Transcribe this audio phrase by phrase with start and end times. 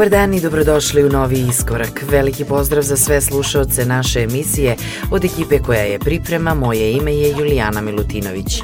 [0.00, 2.04] Dobar dan i dobrodošli u novi iskorak.
[2.10, 4.76] Veliki pozdrav za sve slušaoce naše emisije
[5.10, 6.54] od ekipe koja je priprema.
[6.54, 8.62] Moje ime je Julijana Milutinović.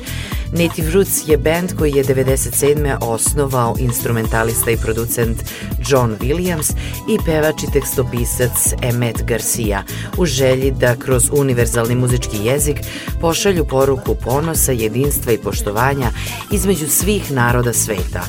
[0.53, 2.97] Native Roots je band koji je 97.
[3.01, 5.43] osnovao instrumentalista i producent
[5.89, 6.73] John Williams
[7.09, 9.83] i pevač i tekstopisac Emmet Garcia
[10.19, 12.77] u želji da kroz univerzalni muzički jezik
[13.21, 16.11] pošalju poruku ponosa, jedinstva i poštovanja
[16.53, 18.25] između svih naroda sveta.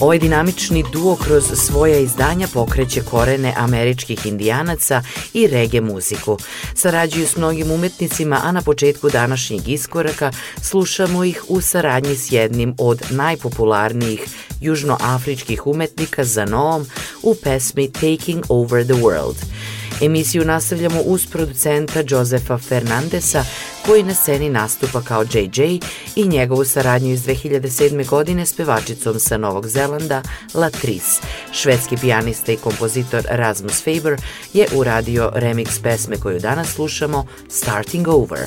[0.00, 5.02] Ovaj dinamični duo kroz svoja izdanja pokreće korene američkih indijanaca
[5.34, 6.38] i rege muziku.
[6.74, 10.30] Sarađuju s mnogim umetnicima, a na početku današnjeg iskoraka
[10.60, 14.20] slušamo ih u saradnji s jednim od najpopularnijih
[14.62, 16.86] južnoafričkih umetnika za novom
[17.22, 19.36] u pesmi Taking Over the World.
[20.02, 23.44] Emisiju nastavljamo uz producenta Josefa Fernandesa
[23.86, 25.78] koji na sceni nastupa kao JJ
[26.16, 28.06] i njegovu saradnju iz 2007.
[28.06, 30.22] godine s pevačicom sa Novog Zelanda
[30.54, 31.20] Latrice.
[31.52, 34.20] Švedski pijanista i kompozitor Rasmus Faber
[34.52, 38.40] je uradio remix pesme koju danas slušamo Starting Over.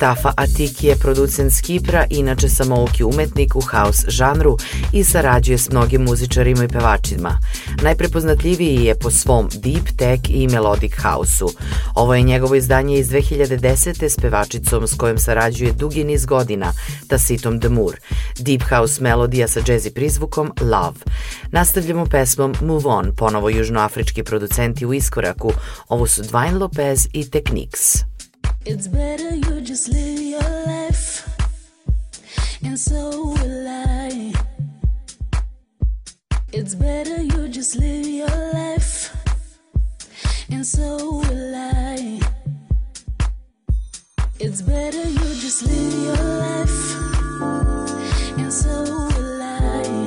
[0.00, 4.56] Mustafa Atiki je producent s Kipra, inače samouki umetnik u house žanru
[4.92, 7.38] i sarađuje s mnogim muzičarima i pevačima.
[7.82, 11.48] Najprepoznatljiviji je po svom deep tech i melodic house-u.
[11.94, 14.08] Ovo je njegovo izdanje iz 2010.
[14.08, 16.72] s pevačicom s kojom sarađuje dugi niz godina,
[17.08, 17.96] Tasitom Demur.
[18.38, 20.98] Deep house melodija sa jazzy prizvukom Love.
[21.50, 25.52] Nastavljamo pesmom Move On, ponovo južnoafrički producenti u iskoraku.
[25.88, 28.09] Ovo su Dwayne Lopez i Techniques.
[28.66, 31.26] It's better you just live your life
[32.62, 34.34] And so will I.
[36.52, 39.16] It's better you just live your life
[40.50, 42.20] And so will I.
[44.38, 46.96] It's better you just live your life
[48.38, 50.06] And so will I.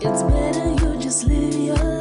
[0.00, 1.93] It's better you just live your life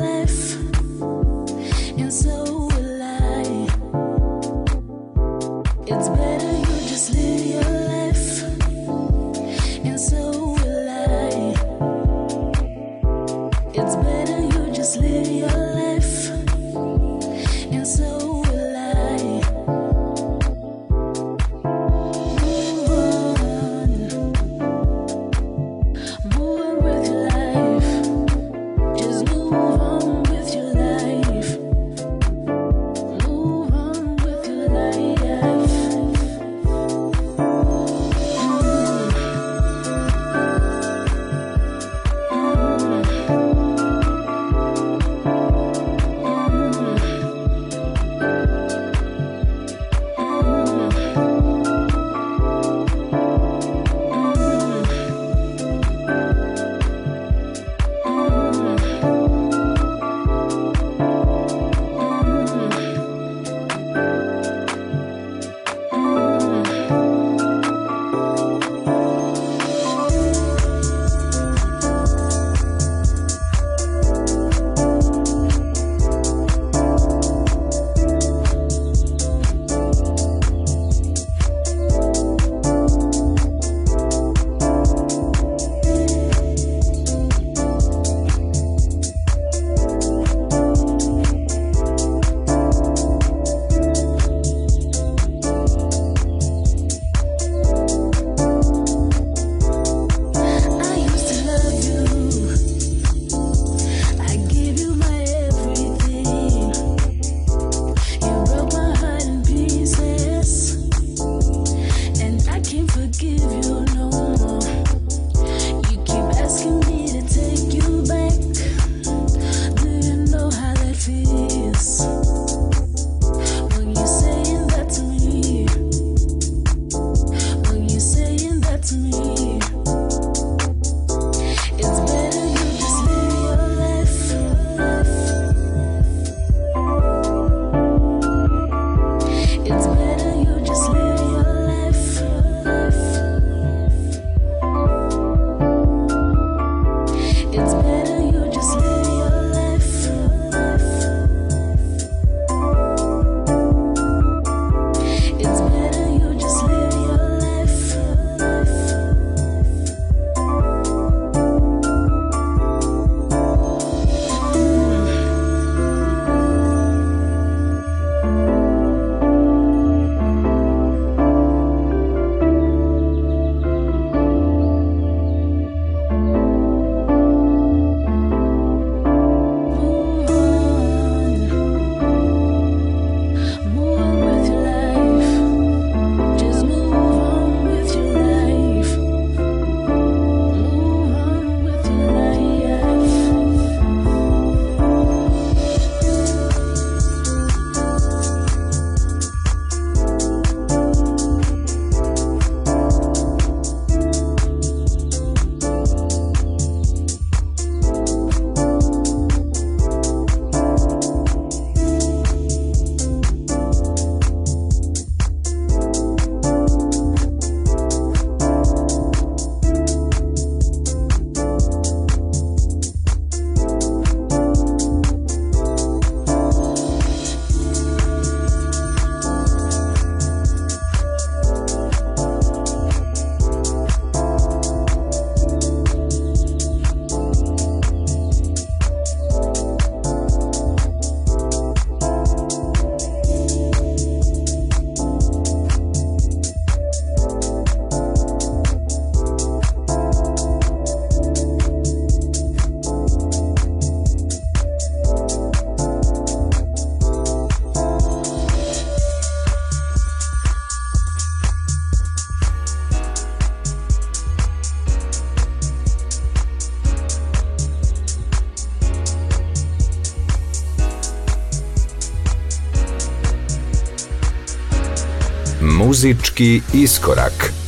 [276.03, 277.62] Muzički iskorak.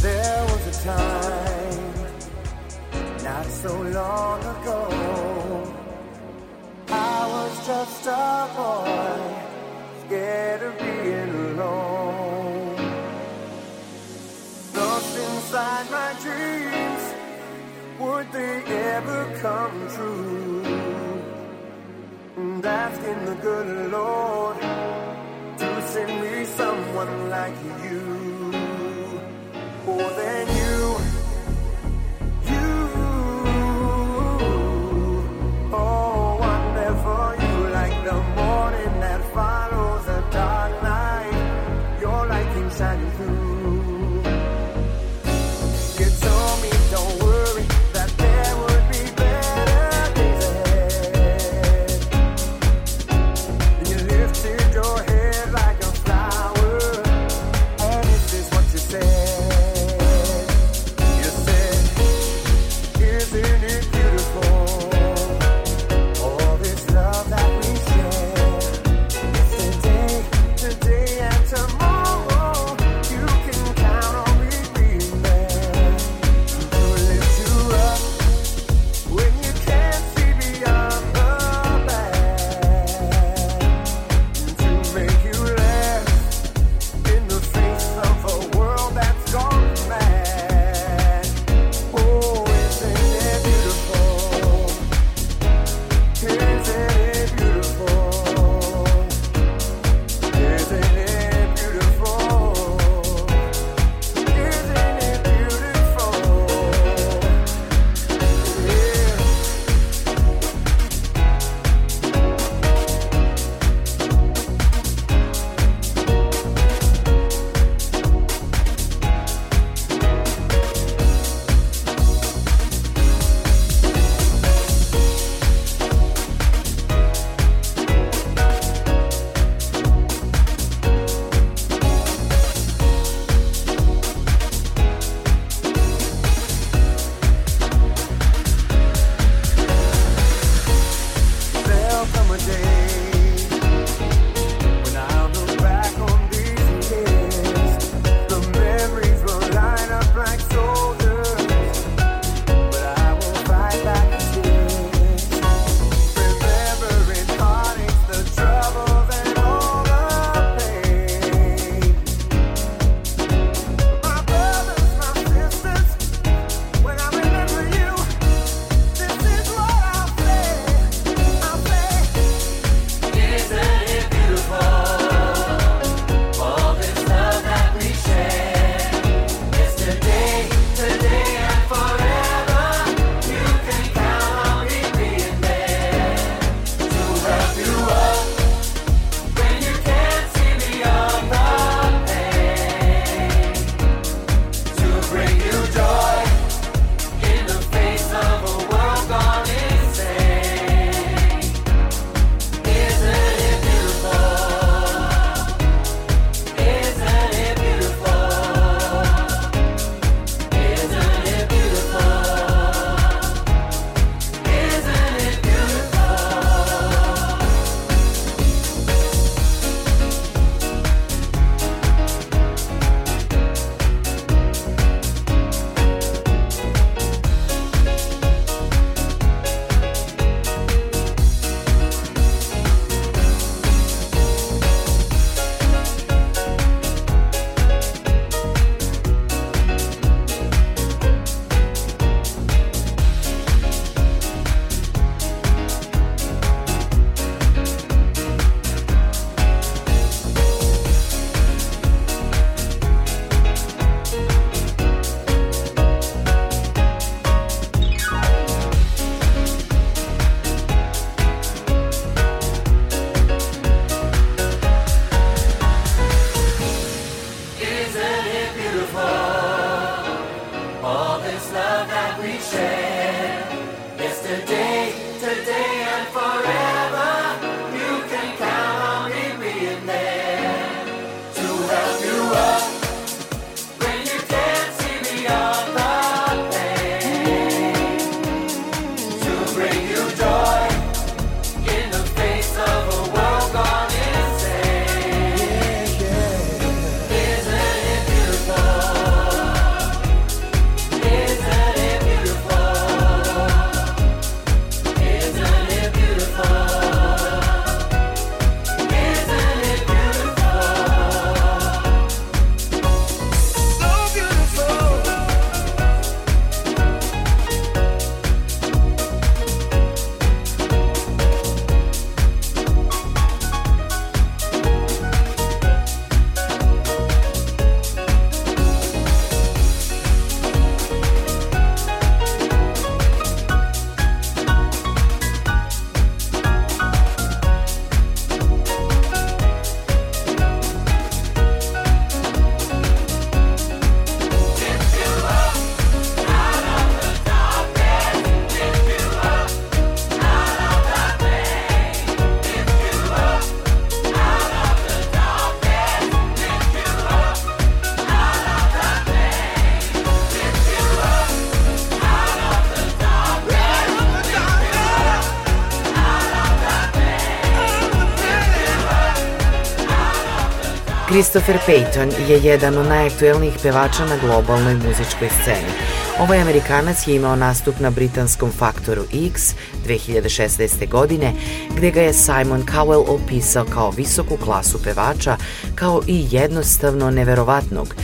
[371.15, 375.71] Christopher Payton je jedan od najaktuelnijih pevača na globalnoj muzičkoj sceni.
[376.19, 379.55] Ovaj Amerikanac je imao nastup na britanskom Faktoru X
[379.87, 380.89] 2016.
[380.89, 381.33] godine,
[381.77, 385.37] gde ga je Simon Cowell opisao kao visoku klasu pevača,
[385.75, 387.95] kao i jednostavno neverovatnog,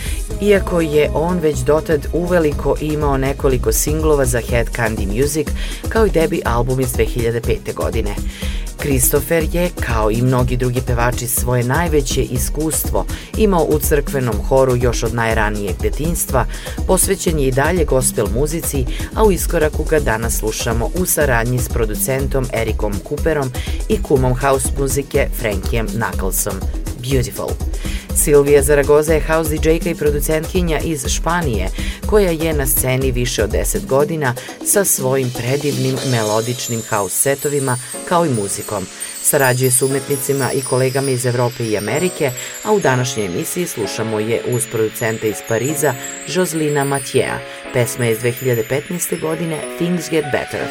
[0.41, 5.47] iako je on već dotad uveliko imao nekoliko singlova za Head Candy Music,
[5.89, 7.73] kao i debi album iz 2005.
[7.73, 8.15] godine.
[8.81, 13.05] Kristofer je, kao i mnogi drugi pevači, svoje najveće iskustvo
[13.37, 16.45] imao u crkvenom horu još od najranijeg detinstva,
[16.87, 21.69] posvećen je i dalje gospel muzici, a u iskoraku ga danas slušamo u saradnji s
[21.69, 23.51] producentom Erikom Cooperom
[23.89, 26.53] i kumom house muzike Frankijem Knucklesom.
[27.01, 27.49] Beautiful.
[28.15, 31.69] Silvija Zaragoza je house DJ-ka i producentkinja iz Španije,
[32.05, 34.35] koja je na sceni više od 10 godina
[34.65, 37.77] sa svojim predivnim melodičnim house setovima
[38.09, 38.85] kao i muzikom.
[39.23, 42.31] Sarađuje s umetnicima i kolegama iz Evrope i Amerike,
[42.63, 45.93] a u današnjoj emisiji slušamo je uz producenta iz Pariza
[46.27, 47.39] Joslina Matjea.
[47.73, 49.21] Pesma je iz 2015.
[49.21, 50.67] godine Things Get Better.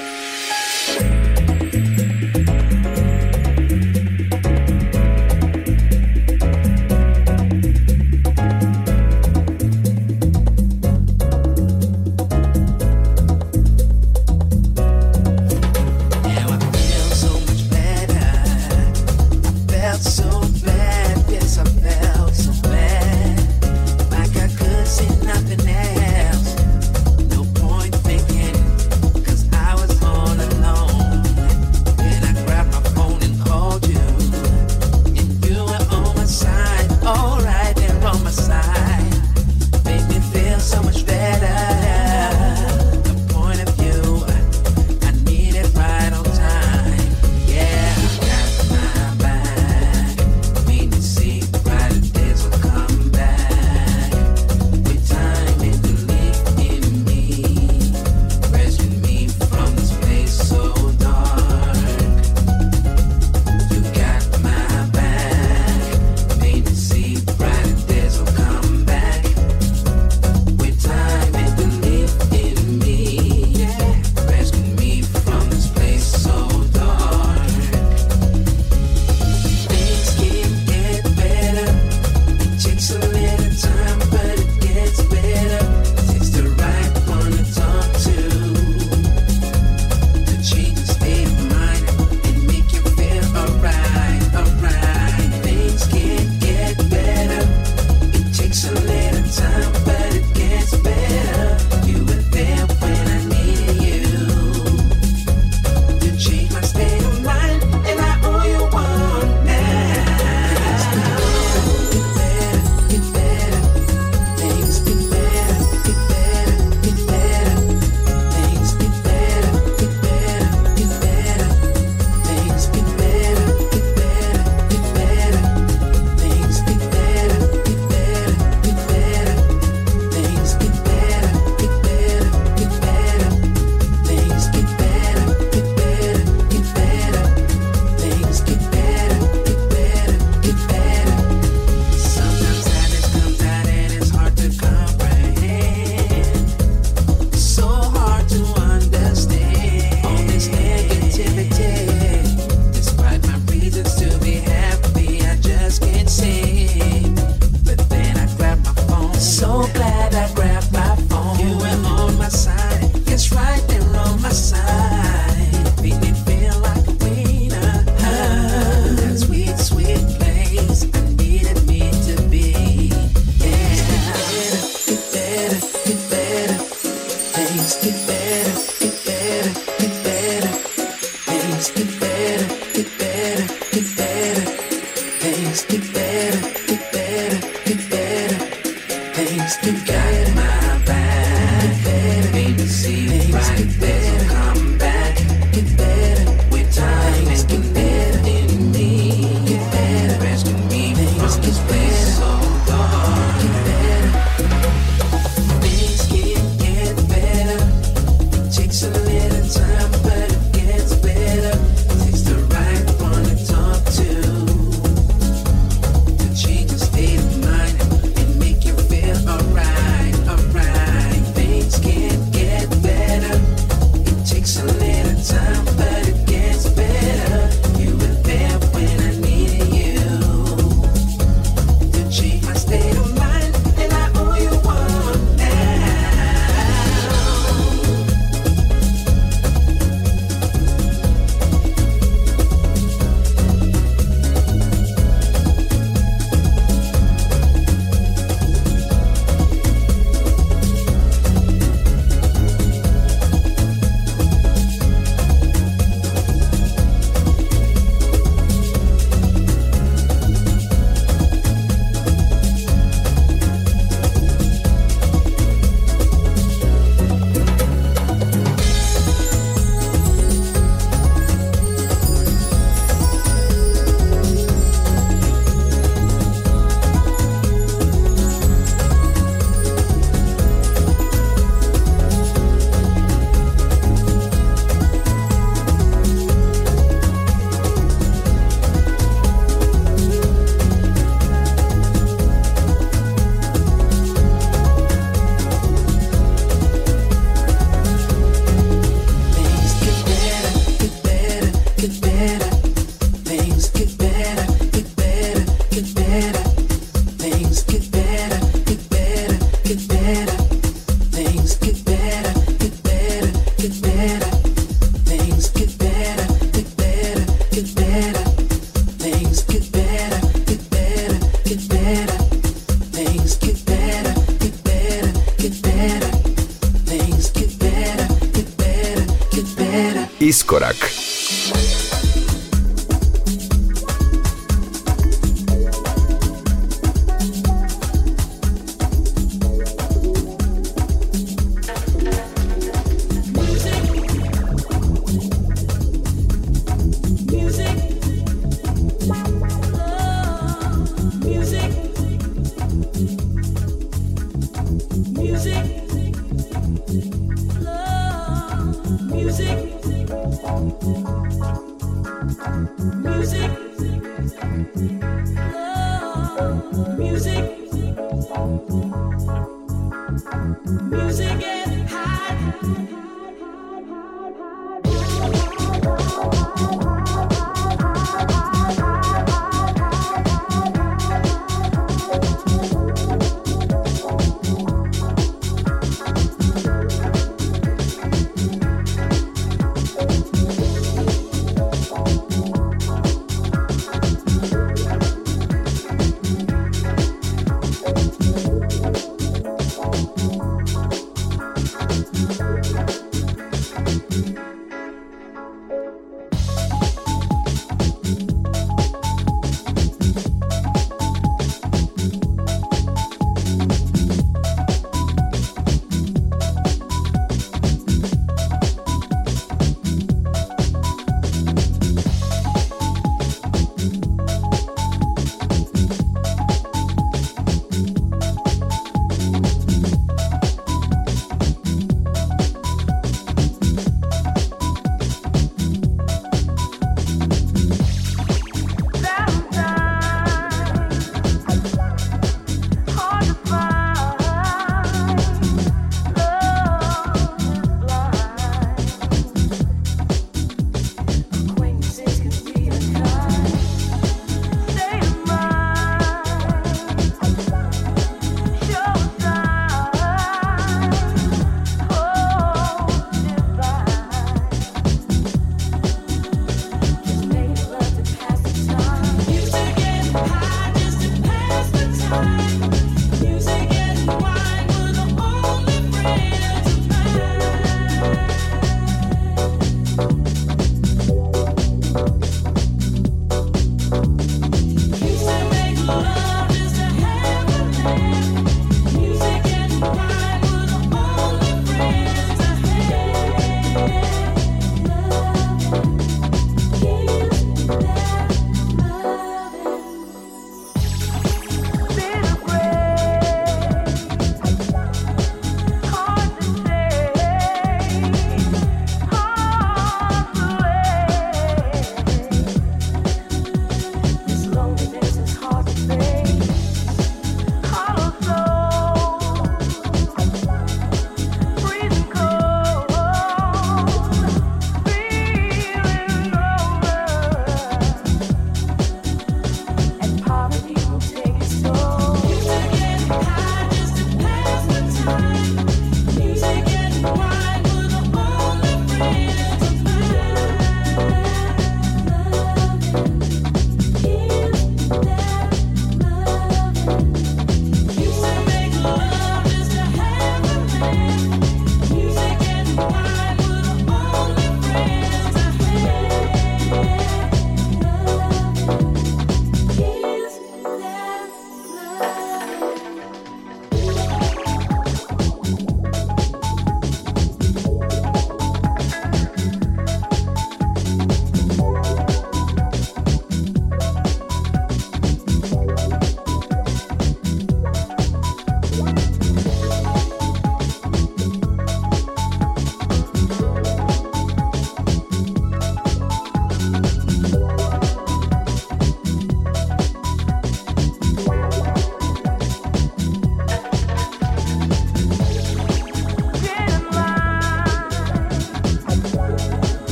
[330.20, 330.76] Iskorak.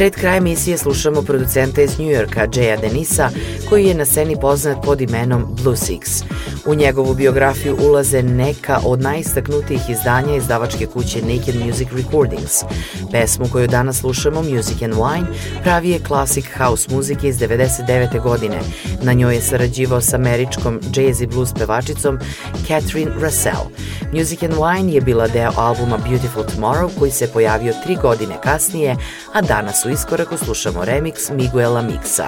[0.00, 3.30] Pred kraj emisije slušamo producenta iz Njujorka, Jaya Denisa,
[3.68, 6.24] koji je na sceni poznat pod imenom Blue Six.
[6.70, 12.64] U njegovu biografiju ulaze neka od najistaknutijih izdanja izdavačke kuće Naked Music Recordings.
[13.12, 15.24] Pesmu koju danas slušamo, Music and Wine,
[15.62, 18.22] pravi je klasik house muzike iz 99.
[18.22, 18.58] godine.
[19.02, 22.18] Na njoj je sarađivao s američkom jazz i blues pevačicom
[22.66, 23.64] Catherine Russell.
[24.12, 28.96] Music and Wine je bila deo albuma Beautiful Tomorrow koji se pojavio tri godine kasnije,
[29.32, 32.26] a danas u iskoraku slušamo remix Miguela Mixa.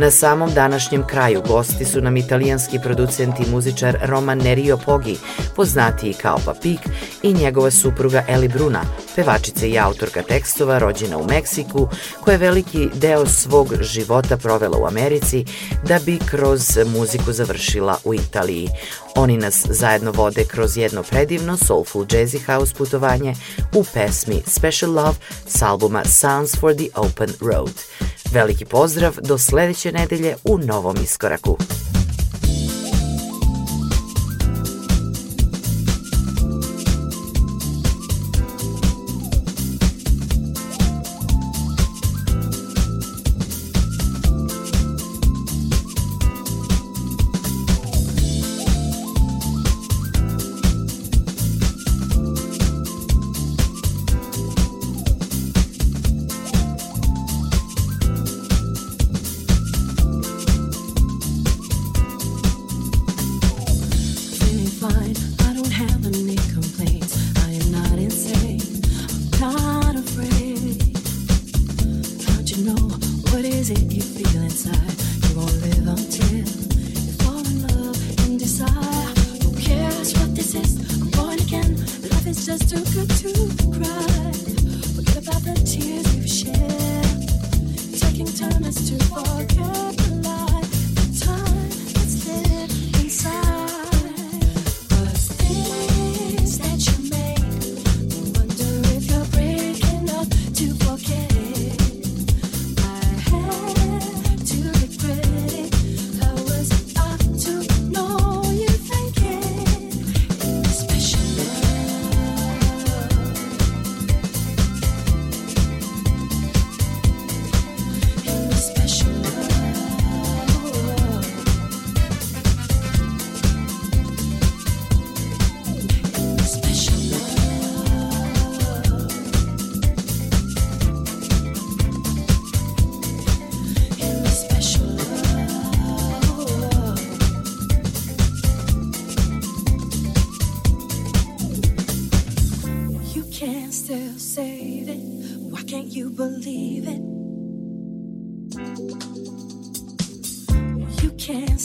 [0.00, 5.16] Na samom današnjem kraju gosti su nam italijanski producent i muzičar Roman Nerio Pogi,
[5.56, 6.80] poznatiji kao Papik,
[7.22, 8.82] i njegova supruga Eli Bruna,
[9.16, 11.88] pevačica i autorka tekstova rođena u Meksiku,
[12.20, 15.44] koja je veliki deo svog života provela u Americi
[15.88, 18.68] da bi kroz muziku završila u Italiji.
[19.14, 23.34] Oni nas zajedno vode kroz jedno predivno soulful jazzy house putovanje
[23.74, 25.14] u pesmi Special Love
[25.46, 27.74] s albuma Sounds for the Open Road.
[28.32, 31.58] Veliki pozdrav do sledeće nedelje u novom iskoraku.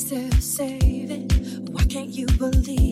[0.06, 1.28] still saving.
[1.72, 2.85] Why can't you believe?